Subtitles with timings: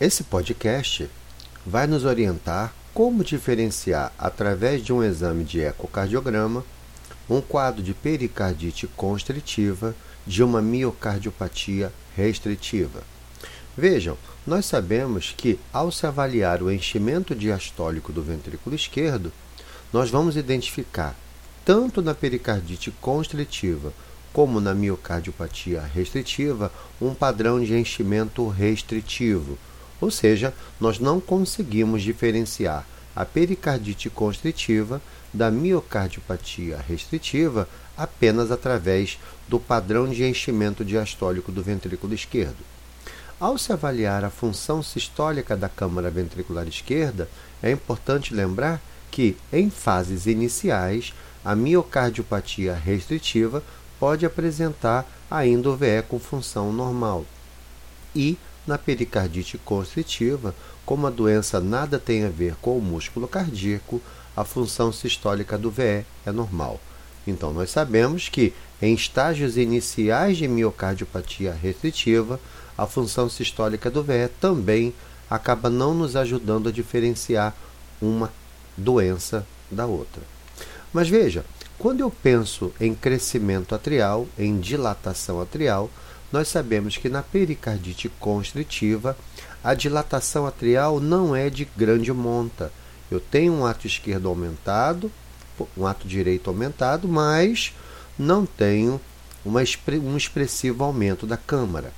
[0.00, 1.10] Esse podcast
[1.66, 6.64] vai nos orientar como diferenciar, através de um exame de ecocardiograma,
[7.28, 9.94] um quadro de pericardite constritiva
[10.26, 13.02] de uma miocardiopatia restritiva.
[13.76, 14.16] Vejam,
[14.46, 19.30] nós sabemos que ao se avaliar o enchimento diastólico do ventrículo esquerdo,
[19.92, 21.14] nós vamos identificar
[21.62, 23.92] tanto na pericardite constritiva
[24.32, 29.58] como na miocardiopatia restritiva um padrão de enchimento restritivo,
[30.00, 35.00] ou seja, nós não conseguimos diferenciar a pericardite constritiva
[35.32, 42.56] da miocardiopatia restritiva apenas através do padrão de enchimento diastólico do ventrículo esquerdo.
[43.38, 47.28] Ao se avaliar a função sistólica da câmara ventricular esquerda,
[47.62, 48.80] é importante lembrar
[49.10, 51.12] que, em fases iniciais,
[51.44, 53.62] a miocardiopatia restritiva
[53.98, 57.24] pode apresentar ainda o VE com função normal.
[58.14, 64.00] E, na pericardite constritiva, como a doença nada tem a ver com o músculo cardíaco,
[64.36, 66.80] a função sistólica do VE é normal.
[67.26, 72.40] Então, nós sabemos que em estágios iniciais de miocardiopatia restritiva,
[72.76, 74.94] a função sistólica do VE também
[75.28, 77.54] acaba não nos ajudando a diferenciar
[78.00, 78.32] uma
[78.76, 80.22] doença da outra.
[80.92, 81.44] Mas veja,
[81.78, 85.90] quando eu penso em crescimento atrial, em dilatação atrial,
[86.32, 89.16] nós sabemos que na pericardite constritiva,
[89.62, 92.72] a dilatação atrial não é de grande monta.
[93.10, 95.10] Eu tenho um ato esquerdo aumentado,
[95.76, 97.74] um ato direito aumentado, mas
[98.18, 99.00] não tenho
[99.44, 99.60] uma,
[100.02, 101.92] um expressivo aumento da câmara.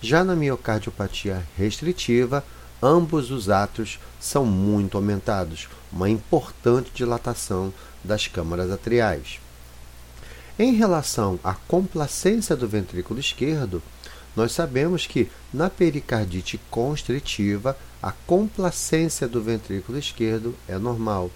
[0.00, 2.44] Já na miocardiopatia restritiva,
[2.82, 7.72] ambos os atos são muito aumentados, uma importante dilatação
[8.04, 9.40] das câmaras atriais.
[10.58, 13.80] Em relação à complacência do ventrículo esquerdo,
[14.34, 21.30] nós sabemos que na pericardite constritiva, a complacência do ventrículo esquerdo é normal.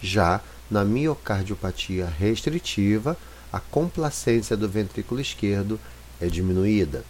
[0.00, 3.18] Já na miocardiopatia restritiva,
[3.52, 5.80] a complacência do ventrículo esquerdo
[6.20, 7.04] é diminuída.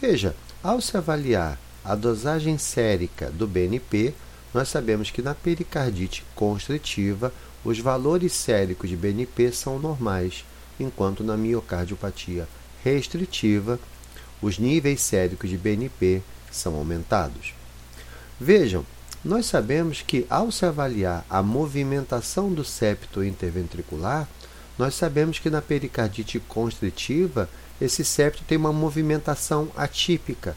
[0.00, 4.12] Veja, ao se avaliar a dosagem sérica do BNP,
[4.52, 7.32] nós sabemos que na pericardite constritiva,
[7.64, 10.44] os valores séricos de BNP são normais
[10.78, 12.48] enquanto na miocardiopatia
[12.82, 13.78] restritiva,
[14.42, 17.54] os níveis séricos de BNP são aumentados.
[18.38, 18.84] Vejam,
[19.24, 24.28] nós sabemos que ao se avaliar a movimentação do septo interventricular,
[24.78, 27.48] nós sabemos que na pericardite constritiva,
[27.80, 30.56] esse septo tem uma movimentação atípica,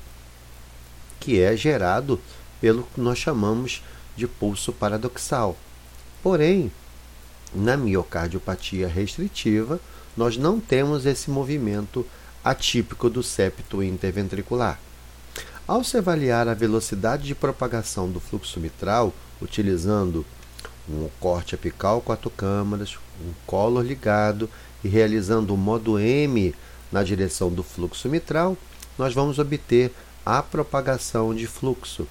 [1.19, 2.19] que é gerado
[2.59, 3.81] pelo que nós chamamos
[4.15, 5.55] de pulso paradoxal.
[6.21, 6.71] Porém,
[7.57, 9.79] na miocardiopatia restritiva,
[10.15, 12.05] nós não temos esse movimento
[12.43, 14.79] atípico do septo interventricular.
[15.67, 20.25] Ao se avaliar a velocidade de propagação do fluxo mitral, utilizando
[20.87, 24.49] um corte apical quatro câmaras, um color ligado
[24.83, 26.55] e realizando o modo M
[26.91, 28.55] na direção do fluxo mitral,
[28.97, 29.91] nós vamos obter
[30.25, 32.07] a propagação de fluxo.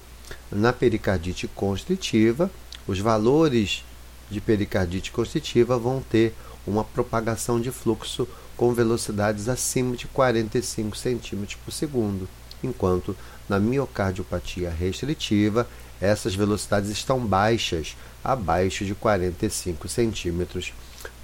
[0.51, 2.51] Na pericardite constritiva,
[2.85, 3.83] os valores
[4.29, 6.33] de pericardite constritiva vão ter
[6.65, 12.27] uma propagação de fluxo com velocidades acima de 45 cm por segundo,
[12.63, 13.15] enquanto
[13.47, 15.67] na miocardiopatia restritiva
[16.01, 20.71] essas velocidades estão baixas, abaixo de 45 cm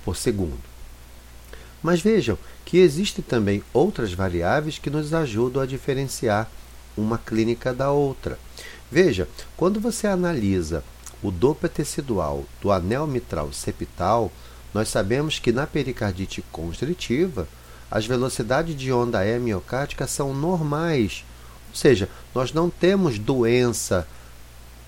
[0.03, 0.61] por segundo.
[1.81, 6.49] Mas vejam que existem também outras variáveis que nos ajudam a diferenciar
[6.95, 8.39] uma clínica da outra.
[8.89, 9.27] Veja,
[9.57, 10.83] quando você analisa
[11.23, 14.29] o Doppler tecidual do anel mitral septal,
[14.73, 17.47] nós sabemos que na pericardite constritiva,
[17.89, 21.23] as velocidades de onda E miocárdica são normais,
[21.69, 24.05] ou seja, nós não temos doença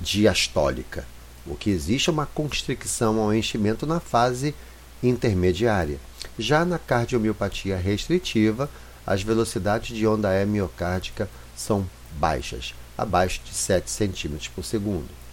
[0.01, 1.06] diastólica.
[1.46, 4.53] O que existe é uma constricção ao enchimento na fase
[5.02, 6.00] intermediária.
[6.38, 8.69] Já na cardiomiopatia restritiva,
[9.06, 15.25] as velocidades de onda E miocárdica são baixas, abaixo de 7 cm por segundo.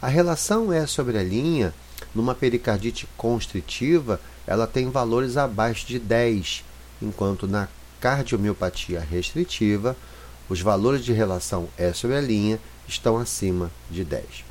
[0.00, 1.72] A relação E sobre a linha
[2.14, 6.64] numa pericardite constritiva, ela tem valores abaixo de 10,
[7.00, 7.68] enquanto na
[8.00, 9.96] cardiomiopatia restritiva,
[10.48, 14.44] os valores de relação E sobre a linha estão acima de 10.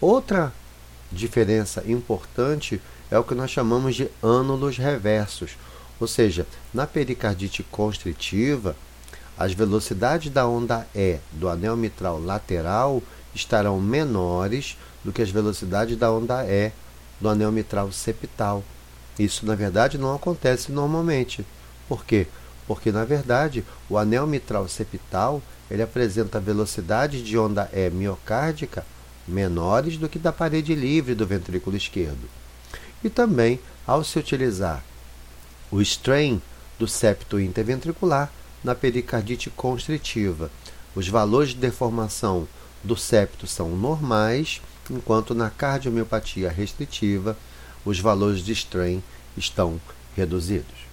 [0.00, 0.52] Outra
[1.10, 2.80] diferença importante
[3.10, 5.52] é o que nós chamamos de ânulos reversos,
[6.00, 8.76] ou seja, na pericardite constritiva,
[9.38, 13.02] as velocidades da onda E do anel mitral lateral
[13.34, 16.72] estarão menores do que as velocidades da onda E
[17.20, 18.62] do anel mitral septal.
[19.18, 21.44] Isso, na verdade, não acontece normalmente.
[21.88, 22.26] Por quê?
[22.66, 28.84] Porque, na verdade, o anel mitral septal ele apresenta velocidades de onda E miocárdica
[29.26, 32.28] menores do que da parede livre do ventrículo esquerdo.
[33.02, 34.82] E também, ao se utilizar
[35.70, 36.40] o strain
[36.78, 38.30] do septo interventricular
[38.62, 40.50] na pericardite constritiva,
[40.94, 42.46] os valores de deformação
[42.84, 44.60] do septo são normais,
[44.90, 47.36] enquanto na cardiomiopatia restritiva
[47.84, 49.02] os valores de strain
[49.36, 49.80] estão
[50.14, 50.83] reduzidos.